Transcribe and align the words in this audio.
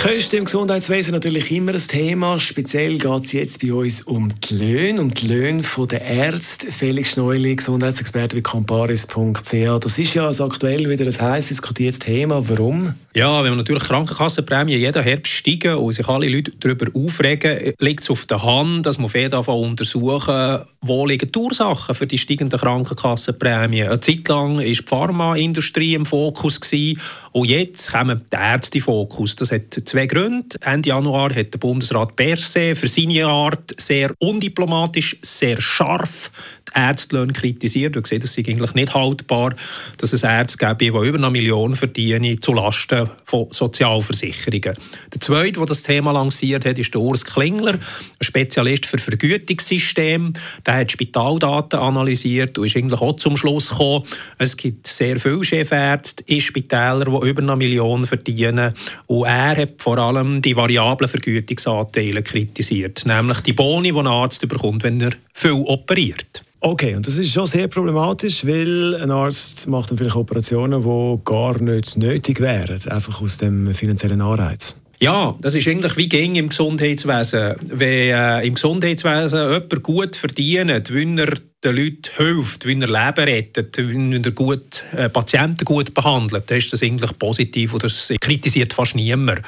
Kosten 0.00 0.36
im 0.36 0.44
Gesundheitswesen 0.44 1.12
natürlich 1.12 1.50
immer 1.50 1.74
ein 1.74 1.80
Thema. 1.80 2.38
Speziell 2.38 2.98
geht 2.98 3.24
es 3.24 3.32
jetzt 3.32 3.60
bei 3.60 3.72
uns 3.72 4.02
um 4.02 4.28
die 4.28 4.54
Löhne, 4.54 5.00
um 5.00 5.12
die 5.12 5.26
Löhne 5.26 5.60
der 5.90 6.02
Ärzte. 6.02 6.70
Felix 6.70 7.10
Schneuli, 7.10 7.56
Gesundheitsexperte 7.56 8.36
bei 8.36 8.42
comparis.ch. 8.42 9.78
Das 9.80 9.98
ist 9.98 10.14
ja 10.14 10.28
also 10.28 10.44
aktuell 10.44 10.88
wieder 10.88 11.04
ein 11.04 11.20
heiß 11.20 11.48
diskutiertes 11.48 11.98
Thema. 11.98 12.48
Warum? 12.48 12.94
Ja, 13.12 13.42
wenn 13.42 13.50
man 13.50 13.58
natürlich 13.58 13.82
Krankenkassenprämien 13.82 14.78
jeden 14.78 15.02
Herbst 15.02 15.32
steigen 15.32 15.74
und 15.74 15.92
sich 15.92 16.06
alle 16.06 16.28
Leute 16.28 16.52
darüber 16.60 16.86
aufregen, 16.94 17.74
liegt 17.80 18.02
es 18.02 18.10
auf 18.10 18.26
der 18.26 18.40
Hand, 18.40 18.86
dass 18.86 18.98
man 18.98 19.06
auf 19.06 19.16
jeden 19.16 19.42
Fall 19.42 19.58
untersuchen, 19.58 20.60
wo 20.80 21.06
liegen 21.06 21.32
die 21.32 21.38
Ursachen 21.38 21.96
für 21.96 22.06
die 22.06 22.18
steigenden 22.18 22.60
Krankenkassenprämien. 22.60 23.88
Eine 23.88 23.98
Zeit 23.98 24.28
lang 24.28 24.58
war 24.58 24.62
die 24.62 24.76
Pharmaindustrie 24.76 25.94
im 25.94 26.06
Fokus 26.06 26.60
gewesen, 26.60 27.00
und 27.38 27.48
jetzt 27.48 27.92
kommen 27.92 28.22
die 28.32 28.36
Ärzte 28.36 28.80
Fokus. 28.80 29.36
Das 29.36 29.52
hat 29.52 29.80
zwei 29.84 30.06
Gründe. 30.06 30.56
Ende 30.64 30.88
Januar 30.88 31.32
hat 31.34 31.54
der 31.54 31.58
Bundesrat 31.58 32.16
Berset 32.16 32.76
für 32.76 32.88
seine 32.88 33.26
Art 33.26 33.74
sehr 33.80 34.12
undiplomatisch, 34.18 35.16
sehr 35.22 35.60
scharf 35.60 36.32
die 36.68 36.80
Ärztelöhne 36.80 37.32
kritisiert 37.32 37.96
und 37.96 38.02
gesehen, 38.02 38.20
das 38.20 38.36
ist 38.36 38.48
eigentlich 38.48 38.74
nicht 38.74 38.94
haltbar, 38.94 39.54
dass 39.98 40.12
es 40.12 40.22
Ärzte 40.22 40.58
gibt, 40.58 40.80
die 40.80 40.86
über 40.86 41.18
eine 41.18 41.30
Million 41.30 41.74
verdienen 41.74 42.40
zulasten 42.40 43.08
von 43.24 43.46
Sozialversicherungen. 43.50 44.74
Der 45.12 45.20
zweite, 45.20 45.52
der 45.52 45.66
das 45.66 45.82
Thema 45.82 46.12
lanciert 46.12 46.64
hat, 46.64 46.78
ist 46.78 46.94
Urs 46.94 47.24
Klingler, 47.24 47.74
ein 47.74 47.80
Spezialist 48.20 48.86
für 48.86 48.98
Vergütungssystem. 48.98 50.32
Der 50.66 50.74
hat 50.74 50.92
Spitaldaten 50.92 51.78
analysiert 51.78 52.58
und 52.58 52.66
ist 52.66 52.76
eigentlich 52.76 53.00
auch 53.00 53.16
zum 53.16 53.36
Schluss 53.36 53.70
gekommen, 53.70 54.04
es 54.38 54.56
gibt 54.56 54.86
sehr 54.86 55.18
viele 55.18 55.44
Chefärzte 55.44 56.24
in 56.26 56.40
Spitälern, 56.40 57.20
die 57.20 57.27
über 57.28 57.42
eine 57.42 57.56
Million 57.56 58.04
verdienen. 58.04 58.72
Und 59.06 59.26
er 59.26 59.56
hat 59.56 59.74
vor 59.78 59.98
allem 59.98 60.42
die 60.42 60.56
variablen 60.56 61.08
Vergütungsanteile 61.08 62.22
kritisiert, 62.22 63.04
nämlich 63.06 63.40
die 63.40 63.52
Boni, 63.52 63.92
die 63.92 63.98
ein 63.98 64.06
Arzt 64.06 64.46
bekommt, 64.48 64.82
wenn 64.82 65.00
er 65.00 65.12
viel 65.32 65.52
operiert. 65.52 66.42
Okay, 66.60 66.96
und 66.96 67.06
das 67.06 67.16
ist 67.18 67.32
schon 67.32 67.46
sehr 67.46 67.68
problematisch, 67.68 68.44
weil 68.44 68.96
ein 68.96 69.12
Arzt 69.12 69.68
macht 69.68 69.90
dann 69.90 69.98
vielleicht 69.98 70.16
Operationen, 70.16 70.82
die 70.82 71.24
gar 71.24 71.60
nicht 71.60 71.96
nötig 71.96 72.40
wären, 72.40 72.80
einfach 72.90 73.22
aus 73.22 73.36
dem 73.36 73.72
finanziellen 73.72 74.20
Anreiz. 74.20 74.74
Ja, 75.00 75.36
das 75.40 75.54
ist 75.54 75.68
eigentlich 75.68 75.96
wie 75.96 76.08
ging 76.08 76.34
im 76.34 76.48
Gesundheitswesen. 76.48 77.54
Wenn 77.60 78.14
äh, 78.14 78.44
im 78.44 78.54
Gesundheitswesen 78.54 79.38
jemand 79.38 79.82
gut 79.84 80.16
verdient, 80.16 80.92
wenn 80.92 81.18
er 81.18 81.34
den 81.64 81.76
Leuten 81.76 82.10
hilft, 82.16 82.66
wenn 82.66 82.82
er 82.82 82.88
Leben 82.88 83.28
rettet, 83.28 83.78
wenn 83.78 84.24
er 84.24 84.30
gut, 84.32 84.82
äh, 84.96 85.08
Patienten 85.08 85.64
gut 85.64 85.94
behandelt, 85.94 86.50
dann 86.50 86.58
ist 86.58 86.72
das 86.72 86.82
eigentlich 86.82 87.16
positiv 87.16 87.74
und 87.74 87.84
das 87.84 88.12
kritisiert 88.20 88.72
fast 88.72 88.96
niemand. 88.96 89.42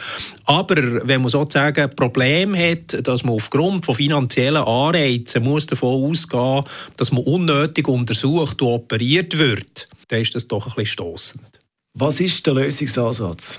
Aber 0.44 1.06
wenn 1.06 1.20
man 1.20 1.30
sozusagen 1.30 1.82
ein 1.82 1.96
Problem 1.96 2.54
hat, 2.56 3.06
dass 3.06 3.24
man 3.24 3.34
aufgrund 3.34 3.84
von 3.84 3.94
finanziellen 3.96 4.62
Anreizen 4.62 5.42
muss 5.42 5.66
davon 5.66 6.10
ausgehen 6.10 6.64
dass 6.96 7.10
man 7.10 7.24
unnötig 7.24 7.88
untersucht 7.88 8.62
und 8.62 8.68
operiert 8.68 9.36
wird, 9.36 9.88
dann 10.08 10.20
ist 10.20 10.34
das 10.34 10.46
doch 10.46 10.66
ein 10.66 10.74
bisschen 10.74 10.86
stossend. 10.86 11.49
Was 11.94 12.20
ist 12.20 12.46
der 12.46 12.54
Lösungsansatz? 12.54 13.58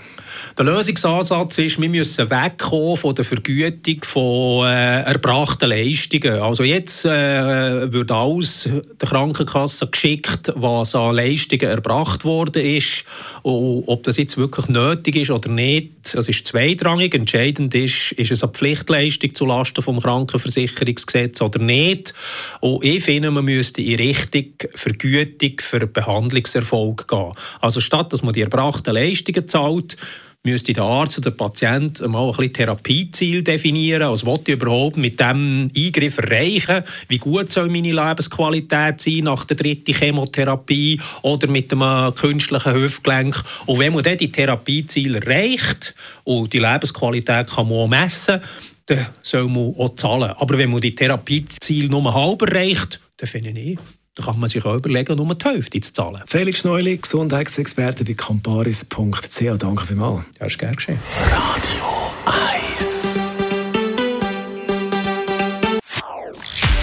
Der 0.57 0.63
Lösungsansatz 0.63 1.57
ist, 1.57 1.81
wir 1.81 1.89
müssen 1.89 2.29
wegkommen 2.29 2.95
von 2.95 3.13
der 3.13 3.25
Vergütung 3.25 3.97
von 4.03 4.65
äh, 4.65 5.01
erbrachten 5.01 5.67
Leistungen. 5.67 6.39
Also 6.39 6.63
jetzt 6.63 7.03
äh, 7.03 7.91
wird 7.91 8.09
alles 8.09 8.69
der 9.01 9.09
Krankenkasse 9.09 9.87
geschickt, 9.87 10.53
was 10.55 10.95
an 10.95 11.15
Leistungen 11.15 11.69
erbracht 11.69 12.23
worden 12.23 12.63
ist. 12.63 13.03
Und 13.41 13.83
ob 13.87 14.03
das 14.03 14.15
jetzt 14.15 14.37
wirklich 14.37 14.69
nötig 14.69 15.17
ist 15.17 15.29
oder 15.29 15.49
nicht, 15.49 16.15
das 16.15 16.29
ist 16.29 16.47
zweitrangig. 16.47 17.13
Entscheidend 17.13 17.75
ist, 17.75 18.13
ist 18.13 18.31
es 18.31 18.43
eine 18.43 18.53
Pflichtleistung 18.53 19.35
zulasten 19.35 19.83
vom 19.83 19.99
Krankenversicherungsgesetz 19.99 21.41
oder 21.41 21.59
nicht. 21.59 22.13
Und 22.61 22.81
ich 22.85 23.03
finde, 23.03 23.29
man 23.29 23.43
müsste 23.43 23.81
in 23.81 23.97
Richtung 23.97 24.53
Vergütung 24.73 25.55
für 25.59 25.85
Behandlungserfolg 25.85 27.09
gehen. 27.09 27.33
Also 27.59 27.81
statt 27.81 28.13
dass 28.13 28.20
man 28.23 28.33
die 28.33 28.41
erbrachten 28.41 28.93
Leistungen 28.93 29.47
zahlt, 29.47 29.97
müsste 30.43 30.73
der 30.73 30.83
Arzt 30.83 31.19
oder 31.19 31.29
der 31.29 31.37
Patient 31.37 32.01
mal 32.07 32.25
ein 32.25 32.35
bisschen 32.35 32.53
Therapieziel 32.53 33.43
definieren. 33.43 34.09
Was 34.09 34.23
ich 34.23 34.47
überhaupt 34.47 34.97
mit 34.97 35.19
diesem 35.19 35.69
Eingriff 35.75 36.17
erreichen? 36.17 36.83
Wie 37.07 37.19
gut 37.19 37.51
soll 37.51 37.69
meine 37.69 37.91
Lebensqualität 37.91 38.99
sein 38.99 39.25
nach 39.25 39.43
der 39.43 39.57
dritten 39.57 39.93
Chemotherapie 39.93 40.99
oder 41.21 41.47
mit 41.47 41.71
einem 41.71 42.15
künstlichen 42.15 42.73
Hüftgelenk? 42.73 43.35
Und 43.67 43.79
wenn 43.79 43.93
man 43.93 44.03
dann 44.03 44.17
die 44.17 44.31
Therapieziele 44.31 45.19
erreicht 45.19 45.93
und 46.23 46.51
die 46.51 46.59
Lebensqualität 46.59 47.47
kann 47.47 47.69
man 47.69 47.89
messen 47.89 48.41
dann 48.87 49.05
soll 49.21 49.47
man 49.47 49.75
auch 49.77 49.95
zahlen. 49.95 50.31
Aber 50.31 50.57
wenn 50.57 50.71
man 50.71 50.81
die 50.81 50.95
Therapieziele 50.95 51.87
nur 51.87 52.13
halb 52.13 52.41
erreicht, 52.41 52.99
dann 53.17 53.29
finde 53.29 53.51
ich 53.51 53.77
da 54.15 54.23
kann 54.23 54.39
man 54.39 54.49
sich 54.49 54.65
auch 54.65 54.75
überlegen, 54.75 55.15
nur 55.15 55.35
die 55.35 55.45
Hälfte 55.45 55.79
zu 55.79 55.93
zahlen. 55.93 56.21
Felix 56.25 56.65
Neuli, 56.65 56.97
Gesundheitsexperte 56.97 58.03
bei 58.03 58.13
comparis.ch. 58.13 59.57
Danke 59.57 59.87
vielmals. 59.87 60.23
Ja, 60.39 60.45
ist 60.47 60.59
gerne 60.59 60.75
geschehen. 60.75 60.99
Radio 61.21 61.85
1 62.25 63.01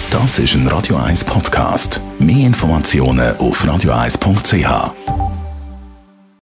Das 0.09 0.39
ist 0.39 0.55
ein 0.55 0.67
Radio 0.67 0.97
1 0.97 1.23
Podcast. 1.23 2.01
Mehr 2.17 2.47
Informationen 2.47 3.37
auf 3.37 3.63
radio1.ch. 3.63 5.28